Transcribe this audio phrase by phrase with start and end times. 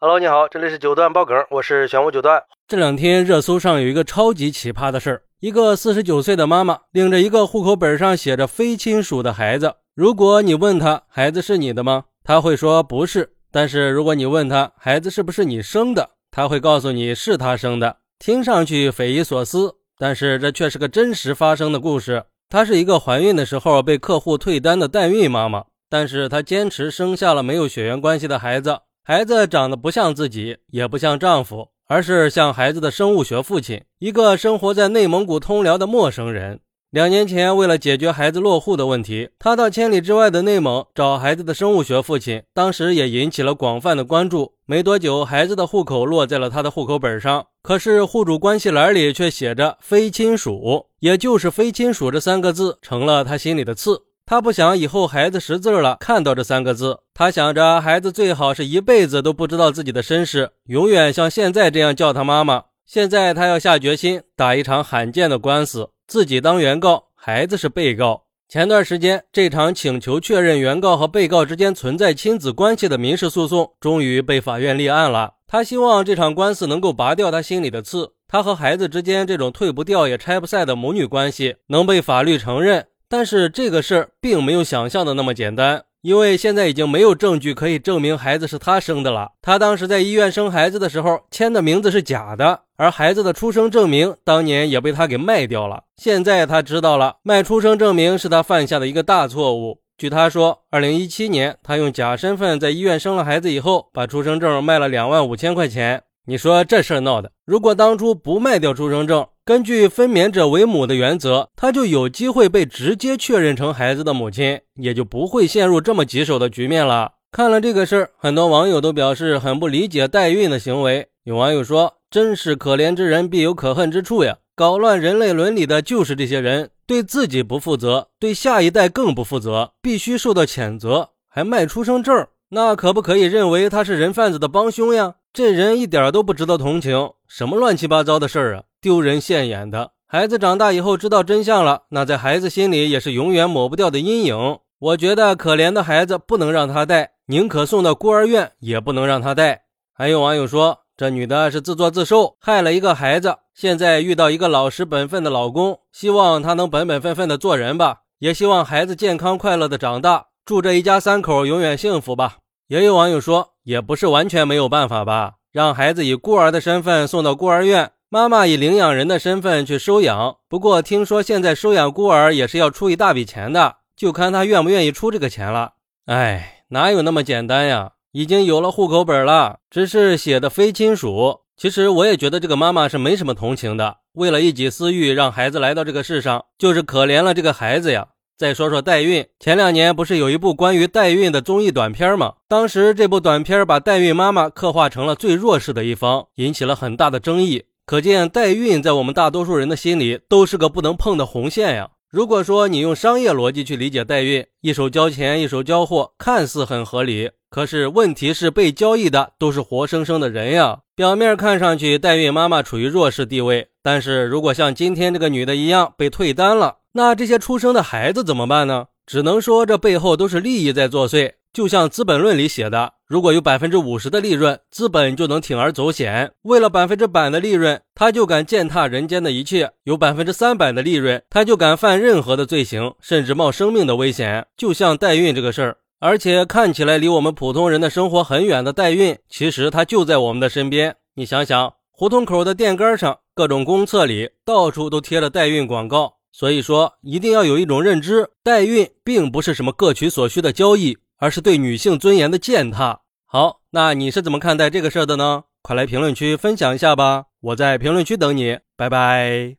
[0.00, 2.40] Hello，你好，这里是九段爆梗，我是玄武九段。
[2.68, 9.74] 这两天热搜上有一个超级奇葩的事儿：一个四十九岁的妈妈领着一个户口本上写着非亲属的孩子。
[9.96, 12.04] 如果你问他孩子是你的吗？
[12.22, 13.32] 他会说不是。
[13.50, 17.96] 但是如果你问他孩子是不是你生的，他会告诉你是他生的。
[18.20, 22.22] 听上去匪夷所思，但是这却是个真实发生的故事。
[22.48, 28.78] 她是一个怀孕的时候被客户退单的代孕妈妈，但是她坚持生下了没有血缘关系的孩子。
[29.10, 36.60] 孩子长得不像自己，也不像丈夫，而是像孩子的生物学父亲，一个生活在内蒙古通辽的陌生人。
[36.90, 44.52] 两年前，为了解决孩子落户的问题，他到千里之外的内蒙找孩子的生物学父亲，当时也引起了广泛的关注。
[44.66, 54.02] 没多久，孩子的户口落在了他的户口本上，可是户主关系栏里却写着“非亲属”，也就是“非亲属”这三个字成了他心里的刺。
[54.30, 62.64] 他不想以后孩子识字了看到这三个字，他想着孩子最好是一辈子都不知道自己的身世，永远像现在这样叫他妈妈。
[62.84, 68.24] 现在他要下决心打一场罕见的官司，自己当原告，孩子是被告。
[68.50, 75.36] 前段时间，这场请求确认原告和被告之间存在亲子关系的民事诉讼终于被法院立案了。
[75.46, 82.88] 他希望这场官司能够拔掉他心里的刺，他和孩子之间这种退不掉也拆不散的母女关系能被法律承认。
[83.08, 89.32] 但是这个事儿并没有想象的那么简单，因为现在已经没有证据可以证明孩子是他生的了。
[89.40, 95.84] 他当时在医院生孩子的时候签的名字是假的，而孩子的出生证明当年也被他给卖掉了。
[95.96, 99.80] 现在他知道了，卖出生证明是他犯下的一个大错误。
[99.96, 106.02] 据他说，二零一七年他用假身份在医院生了孩子以后，把出生证卖了两万五千块钱。
[106.26, 117.12] 你说这事儿闹的，如果当初不卖掉出生证，根据分娩者为母的原则，她就有机会被直接确认成孩子的母亲，也就不会陷入这么棘手的局面了。
[117.32, 121.08] 看了这个事儿，很多网友都表示很不理解代孕的行为。
[121.24, 124.36] 有网友说：“真是可怜之人必有可恨之处呀！
[124.54, 131.08] 搞乱人类伦理的就是这些人，对自己不负责，对下一代更不负责，必须受到谴责。
[131.26, 139.92] 还卖出生证，那可不可以认为他是人贩子的帮凶呀？”这人一点都不值得同情，什么乱七八糟的事儿啊，丢人现眼的。
[140.06, 144.58] 孩子长大以后知道真相了，那在孩子心里也是永远抹不掉的阴影。
[144.78, 149.62] 我觉得可怜的孩子不能让他带，宁可送到孤儿院也不能让他带。
[149.92, 162.36] 还有网友说，这女的是自作自受，害了一个孩子，现在遇到一个老实本分的老公，希望他能本本分分的做人吧，也希望孩子健康快乐的长大，祝这一家三口永远幸福吧。
[162.68, 170.36] 也有网友说，也不是完全没有办法吧，让孩子以孤儿的身份送到孤儿院，妈妈以领养人的身份去收养。
[170.48, 175.72] 不过听说现在收养孤儿也是要出一大笔钱的，就看他愿不愿意出这个钱了。
[176.06, 177.92] 哎，哪有那么简单呀？
[178.12, 181.40] 已经有了户口本了，只是写的非亲属。
[181.54, 188.08] 其实我也觉得这个妈妈是没什么同情的，为了一己私欲让孩子来到这个世上，就是可怜了这个孩子呀。
[188.38, 192.36] 再说说代孕，前两年不是有一部关于代孕的综艺短片吗？
[192.48, 197.64] 当时这部短片把代孕妈妈刻画成了最弱势的一方，引起了很大的争议。
[197.88, 201.88] 可见代孕在我们大多数人的心里都是个不能碰的红线呀。
[202.10, 207.30] 如果说你用商业逻辑去理解代孕，一手交钱一手交货，看似很合理。
[207.48, 210.80] 可是问题是被交易的都是活生生的人呀。
[210.94, 216.80] 表面看上去代孕妈妈处于弱势地位，但是如果像今天这个女的一样被退单了。
[216.92, 218.88] 那这些出生的孩子怎么办呢？
[219.06, 221.32] 只能说这背后都是利益在作祟。
[221.52, 234.46] 就像《资本论》里写的，如果有百分之五十的利润，资本就能铤而走险；为了百分之百的利润，他就敢践踏人间的一切；有百分之三百的利润，他就敢犯任何的罪行，甚至冒生命的危险。
[234.56, 240.96] 就像代孕这个事儿，而且看起来离我们普通人的生活很远的代孕，其实它就在我们的身边。
[241.14, 246.18] 你想想，胡同口的电杆上、各种公厕里，到处都贴着代孕广告。
[246.30, 253.02] 所以说，一定要有一种认知，代孕并不是什么各取所需的交易，而是对女性尊严的践踏。
[253.26, 255.44] 好，那你是怎么看待这个事儿的呢？
[255.60, 259.57] 快来评论区分享一下吧，我在评论区等你，拜拜。